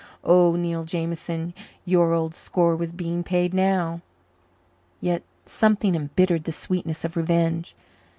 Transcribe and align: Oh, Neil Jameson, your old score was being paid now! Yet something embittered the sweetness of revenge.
Oh, 0.23 0.53
Neil 0.55 0.83
Jameson, 0.83 1.53
your 1.85 2.11
old 2.11 2.33
score 2.33 2.75
was 2.75 2.91
being 2.91 3.23
paid 3.23 3.53
now! 3.53 4.01
Yet 4.99 5.21
something 5.45 5.93
embittered 5.93 6.45
the 6.45 6.51
sweetness 6.51 7.05
of 7.05 7.15
revenge. 7.15 7.75